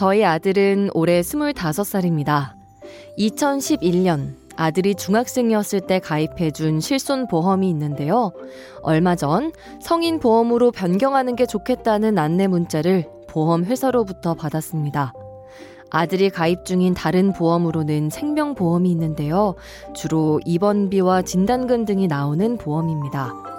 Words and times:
저희 0.00 0.24
아들은 0.24 0.88
올해 0.94 1.20
25살입니다. 1.20 2.52
2011년 3.18 4.34
아들이 4.56 4.94
중학생이었을 4.94 5.82
때 5.82 5.98
가입해준 5.98 6.80
실손 6.80 7.26
보험이 7.28 7.68
있는데요. 7.68 8.32
얼마 8.80 9.14
전 9.14 9.52
성인 9.78 10.18
보험으로 10.18 10.70
변경하는 10.70 11.36
게 11.36 11.44
좋겠다는 11.44 12.16
안내 12.16 12.46
문자를 12.46 13.10
보험 13.28 13.66
회사로부터 13.66 14.32
받았습니다. 14.32 15.12
아들이 15.90 16.30
가입 16.30 16.64
중인 16.64 16.94
다른 16.94 17.34
보험으로는 17.34 18.08
생명보험이 18.08 18.90
있는데요. 18.92 19.54
주로 19.94 20.40
입원비와 20.46 21.20
진단금 21.20 21.84
등이 21.84 22.06
나오는 22.06 22.56
보험입니다. 22.56 23.49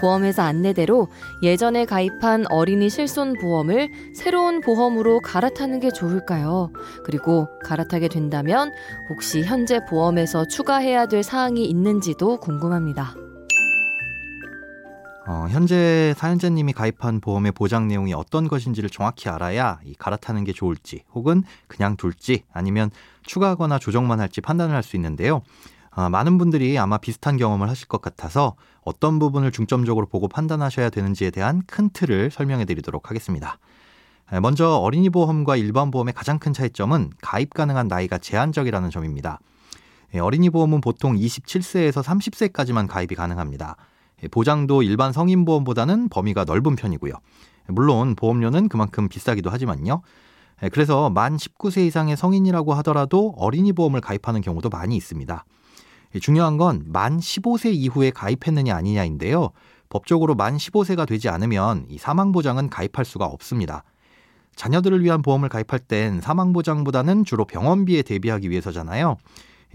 보험회사 0.00 0.44
안내대로 0.44 1.08
예전에 1.42 1.84
가입한 1.84 2.46
어린이 2.50 2.88
실손 2.88 3.34
보험을 3.40 3.90
새로운 4.14 4.60
보험으로 4.60 5.20
갈아타는 5.20 5.80
게 5.80 5.90
좋을까요? 5.90 6.70
그리고 7.04 7.48
갈아타게 7.64 8.08
된다면 8.08 8.72
혹시 9.10 9.42
현재 9.42 9.80
보험에서 9.88 10.46
추가해야 10.46 11.06
될 11.06 11.22
사항이 11.22 11.64
있는지도 11.64 12.38
궁금합니다. 12.38 13.14
어, 15.28 15.46
현재 15.50 16.14
사연자님이 16.16 16.72
가입한 16.72 17.20
보험의 17.20 17.50
보장 17.50 17.88
내용이 17.88 18.14
어떤 18.14 18.46
것인지를 18.46 18.88
정확히 18.90 19.28
알아야 19.28 19.80
이 19.84 19.92
갈아타는 19.98 20.44
게 20.44 20.52
좋을지 20.52 21.02
혹은 21.14 21.42
그냥 21.66 21.96
둘지 21.96 22.44
아니면 22.52 22.92
추가하거나 23.24 23.80
조정만 23.80 24.20
할지 24.20 24.40
판단을 24.40 24.74
할 24.76 24.84
수 24.84 24.94
있는데요. 24.94 25.42
아, 25.98 26.10
많은 26.10 26.36
분들이 26.36 26.78
아마 26.78 26.98
비슷한 26.98 27.38
경험을 27.38 27.70
하실 27.70 27.88
것 27.88 28.02
같아서 28.02 28.54
어떤 28.82 29.18
부분을 29.18 29.50
중점적으로 29.50 30.04
보고 30.04 30.28
판단하셔야 30.28 30.90
되는지에 30.90 31.30
대한 31.30 31.62
큰 31.66 31.88
틀을 31.88 32.30
설명해 32.30 32.66
드리도록 32.66 33.08
하겠습니다. 33.08 33.58
먼저 34.42 34.76
어린이 34.76 35.08
보험과 35.08 35.56
일반 35.56 35.90
보험의 35.90 36.12
가장 36.12 36.38
큰 36.38 36.52
차이점은 36.52 37.12
가입 37.22 37.54
가능한 37.54 37.88
나이가 37.88 38.18
제한적이라는 38.18 38.90
점입니다. 38.90 39.40
어린이 40.20 40.50
보험은 40.50 40.82
보통 40.82 41.16
27세에서 41.16 42.02
30세까지만 42.02 42.88
가입이 42.88 43.14
가능합니다. 43.14 43.76
보장도 44.30 44.82
일반 44.82 45.14
성인 45.14 45.46
보험보다는 45.46 46.10
범위가 46.10 46.44
넓은 46.44 46.76
편이고요. 46.76 47.14
물론 47.68 48.16
보험료는 48.16 48.68
그만큼 48.68 49.08
비싸기도 49.08 49.48
하지만요. 49.48 50.02
그래서 50.72 51.08
만 51.08 51.38
19세 51.38 51.86
이상의 51.86 52.18
성인이라고 52.18 52.74
하더라도 52.74 53.32
어린이 53.38 53.72
보험을 53.72 54.02
가입하는 54.02 54.42
경우도 54.42 54.68
많이 54.68 54.94
있습니다. 54.94 55.44
중요한 56.20 56.56
건 56.56 56.84
만 56.86 57.18
15세 57.18 57.74
이후에 57.74 58.10
가입했느냐 58.10 58.74
아니냐인데요. 58.74 59.50
법적으로 59.88 60.34
만 60.34 60.56
15세가 60.56 61.06
되지 61.06 61.28
않으면 61.28 61.86
이 61.88 61.98
사망보장은 61.98 62.70
가입할 62.70 63.04
수가 63.04 63.26
없습니다. 63.26 63.84
자녀들을 64.56 65.02
위한 65.04 65.22
보험을 65.22 65.48
가입할 65.48 65.78
땐 65.80 66.20
사망보장보다는 66.20 67.24
주로 67.24 67.44
병원비에 67.44 68.02
대비하기 68.02 68.50
위해서잖아요. 68.50 69.16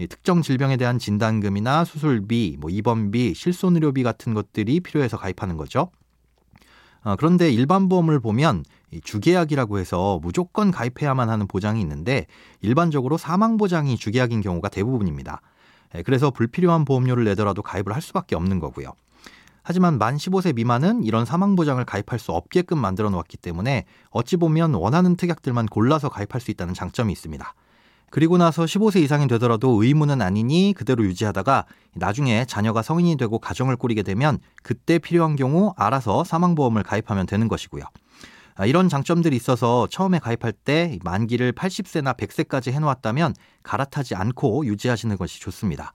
특정 0.08 0.42
질병에 0.42 0.76
대한 0.76 0.98
진단금이나 0.98 1.84
수술비, 1.84 2.56
뭐 2.58 2.70
입원비, 2.70 3.34
실손의료비 3.34 4.02
같은 4.02 4.34
것들이 4.34 4.80
필요해서 4.80 5.16
가입하는 5.16 5.56
거죠. 5.56 5.90
어, 7.04 7.16
그런데 7.16 7.50
일반 7.50 7.88
보험을 7.88 8.20
보면 8.20 8.64
주계약이라고 9.02 9.78
해서 9.78 10.18
무조건 10.22 10.70
가입해야만 10.70 11.28
하는 11.30 11.46
보장이 11.46 11.80
있는데 11.80 12.26
일반적으로 12.60 13.16
사망 13.16 13.56
보장이 13.56 13.96
주계약인 13.96 14.40
경우가 14.40 14.68
대부분입니다. 14.68 15.40
예, 15.94 16.02
그래서 16.02 16.30
불필요한 16.30 16.84
보험료를 16.84 17.24
내더라도 17.24 17.62
가입을 17.62 17.94
할 17.94 18.02
수밖에 18.02 18.34
없는 18.36 18.60
거고요. 18.60 18.92
하지만 19.62 19.98
만 19.98 20.16
15세 20.16 20.54
미만은 20.54 21.04
이런 21.04 21.24
사망보장을 21.24 21.84
가입할 21.84 22.18
수 22.18 22.32
없게끔 22.32 22.78
만들어 22.78 23.10
놓았기 23.10 23.36
때문에 23.36 23.84
어찌 24.10 24.36
보면 24.36 24.74
원하는 24.74 25.16
특약들만 25.16 25.66
골라서 25.66 26.08
가입할 26.08 26.40
수 26.40 26.50
있다는 26.50 26.74
장점이 26.74 27.12
있습니다. 27.12 27.54
그리고 28.10 28.36
나서 28.36 28.64
15세 28.64 29.00
이상이 29.02 29.26
되더라도 29.28 29.82
의무는 29.82 30.20
아니니 30.20 30.74
그대로 30.76 31.02
유지하다가 31.04 31.64
나중에 31.94 32.44
자녀가 32.44 32.82
성인이 32.82 33.16
되고 33.16 33.38
가정을 33.38 33.76
꾸리게 33.76 34.02
되면 34.02 34.38
그때 34.62 34.98
필요한 34.98 35.34
경우 35.34 35.72
알아서 35.78 36.22
사망보험을 36.24 36.82
가입하면 36.82 37.26
되는 37.26 37.48
것이고요. 37.48 37.84
아, 38.54 38.66
이런 38.66 38.88
장점들이 38.88 39.34
있어서 39.36 39.86
처음에 39.90 40.18
가입할 40.18 40.52
때 40.52 40.98
만기를 41.04 41.52
80세나 41.52 42.16
100세까지 42.16 42.72
해놓았다면 42.72 43.34
갈아타지 43.62 44.14
않고 44.14 44.66
유지하시는 44.66 45.16
것이 45.16 45.40
좋습니다. 45.40 45.92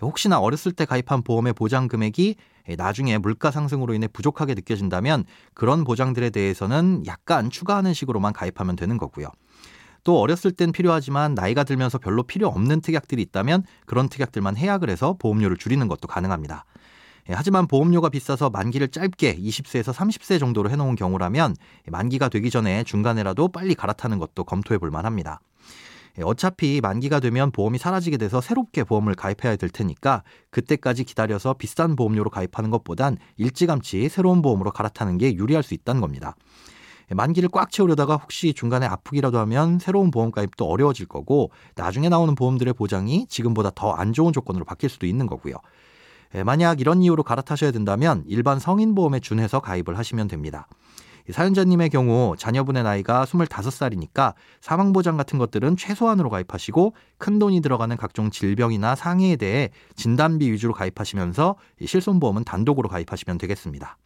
혹시나 0.00 0.40
어렸을 0.40 0.72
때 0.72 0.84
가입한 0.86 1.22
보험의 1.22 1.52
보장 1.52 1.86
금액이 1.86 2.36
나중에 2.76 3.18
물가 3.18 3.50
상승으로 3.50 3.94
인해 3.94 4.08
부족하게 4.08 4.54
느껴진다면 4.54 5.24
그런 5.54 5.84
보장들에 5.84 6.30
대해서는 6.30 7.04
약간 7.06 7.50
추가하는 7.50 7.92
식으로만 7.94 8.32
가입하면 8.32 8.76
되는 8.76 8.96
거고요. 8.96 9.28
또 10.02 10.18
어렸을 10.18 10.52
땐 10.52 10.72
필요하지만 10.72 11.34
나이가 11.34 11.64
들면서 11.64 11.98
별로 11.98 12.22
필요 12.22 12.48
없는 12.48 12.80
특약들이 12.80 13.20
있다면 13.22 13.64
그런 13.84 14.08
특약들만 14.08 14.56
해약을 14.56 14.88
해서 14.88 15.16
보험료를 15.18 15.58
줄이는 15.58 15.88
것도 15.88 16.08
가능합니다. 16.08 16.64
예, 17.28 17.34
하지만 17.34 17.66
보험료가 17.66 18.08
비싸서 18.08 18.50
만기를 18.50 18.88
짧게 18.88 19.36
20세에서 19.36 19.92
30세 19.92 20.38
정도로 20.38 20.70
해놓은 20.70 20.94
경우라면 20.94 21.54
만기가 21.88 22.28
되기 22.28 22.50
전에 22.50 22.84
중간에라도 22.84 23.48
빨리 23.48 23.74
갈아타는 23.74 24.18
것도 24.18 24.44
검토해 24.44 24.78
볼 24.78 24.90
만합니다. 24.90 25.40
예, 26.18 26.22
어차피 26.22 26.80
만기가 26.80 27.20
되면 27.20 27.50
보험이 27.52 27.78
사라지게 27.78 28.16
돼서 28.16 28.40
새롭게 28.40 28.84
보험을 28.84 29.14
가입해야 29.14 29.56
될 29.56 29.70
테니까 29.70 30.22
그때까지 30.50 31.04
기다려서 31.04 31.54
비싼 31.54 31.94
보험료로 31.94 32.30
가입하는 32.30 32.70
것보단 32.70 33.16
일찌감치 33.36 34.08
새로운 34.08 34.42
보험으로 34.42 34.70
갈아타는 34.72 35.18
게 35.18 35.34
유리할 35.34 35.62
수 35.62 35.74
있다는 35.74 36.00
겁니다. 36.00 36.34
예, 37.10 37.14
만기를 37.14 37.48
꽉 37.52 37.70
채우려다가 37.70 38.16
혹시 38.16 38.54
중간에 38.54 38.86
아프기라도 38.86 39.38
하면 39.40 39.78
새로운 39.78 40.10
보험 40.10 40.30
가입도 40.30 40.64
어려워질 40.64 41.06
거고 41.06 41.50
나중에 41.76 42.08
나오는 42.08 42.34
보험들의 42.34 42.74
보장이 42.74 43.26
지금보다 43.28 43.70
더 43.74 43.92
안 43.94 44.12
좋은 44.12 44.32
조건으로 44.32 44.64
바뀔 44.64 44.88
수도 44.90 45.06
있는 45.06 45.26
거고요. 45.26 45.54
예, 46.34 46.42
만약 46.42 46.80
이런 46.80 47.02
이유로 47.02 47.22
갈아타셔야 47.22 47.72
된다면 47.72 48.22
일반 48.26 48.58
성인보험에 48.58 49.20
준해서 49.20 49.60
가입을 49.60 49.98
하시면 49.98 50.28
됩니다. 50.28 50.66
사연자님의 51.28 51.90
경우 51.90 52.34
자녀분의 52.36 52.82
나이가 52.82 53.24
25살이니까 53.24 54.34
사망보장 54.60 55.16
같은 55.16 55.38
것들은 55.38 55.76
최소한으로 55.76 56.30
가입하시고 56.30 56.94
큰 57.18 57.38
돈이 57.38 57.60
들어가는 57.60 57.96
각종 57.96 58.30
질병이나 58.30 58.94
상해에 58.94 59.36
대해 59.36 59.70
진단비 59.96 60.50
위주로 60.50 60.72
가입하시면서 60.72 61.56
실손보험은 61.84 62.44
단독으로 62.44 62.88
가입하시면 62.88 63.38
되겠습니다. 63.38 63.96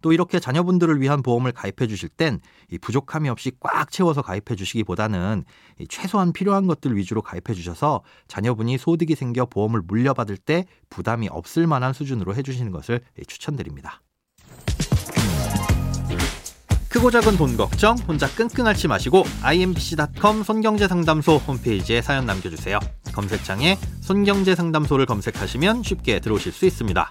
또 0.00 0.12
이렇게 0.12 0.38
자녀분들을 0.38 1.00
위한 1.00 1.22
보험을 1.22 1.52
가입해 1.52 1.86
주실 1.86 2.08
땐 2.08 2.40
부족함이 2.80 3.28
없이 3.28 3.52
꽉 3.60 3.90
채워서 3.90 4.22
가입해 4.22 4.56
주시기보다는 4.56 5.44
최소한 5.88 6.32
필요한 6.32 6.66
것들 6.66 6.96
위주로 6.96 7.22
가입해 7.22 7.54
주셔서 7.54 8.02
자녀분이 8.28 8.78
소득이 8.78 9.14
생겨 9.14 9.46
보험을 9.46 9.82
물려받을 9.82 10.36
때 10.36 10.66
부담이 10.90 11.28
없을 11.28 11.66
만한 11.66 11.92
수준으로 11.92 12.34
해 12.34 12.42
주시는 12.42 12.72
것을 12.72 13.00
추천드립니다. 13.26 14.02
크고 16.88 17.10
작은 17.10 17.36
돈 17.36 17.56
걱정 17.56 17.96
혼자 17.98 18.26
끙끙 18.28 18.66
앓지 18.66 18.88
마시고 18.88 19.24
imbc.com 19.42 20.42
손경제상담소 20.42 21.36
홈페이지에 21.36 22.00
사연 22.00 22.24
남겨주세요. 22.24 22.78
검색창에 23.12 23.76
손경제상담소를 24.00 25.04
검색하시면 25.04 25.82
쉽게 25.82 26.20
들어오실 26.20 26.50
수 26.50 26.64
있습니다. 26.64 27.10